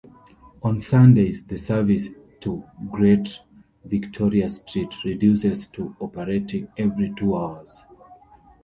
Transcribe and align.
On 0.63 0.79
Sundays 0.79 1.43
the 1.43 1.59
service 1.59 2.07
to 2.39 2.63
Great 2.89 3.39
Victoria 3.85 4.49
Street 4.49 4.91
reduces 5.05 5.67
to 5.67 5.95
operating 5.99 6.67
every 6.75 7.13
two 7.15 7.37
hours. 7.37 7.83